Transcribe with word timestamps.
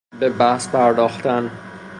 به 0.19 0.29
بحث 0.29 0.67
پرداختن 0.71 1.51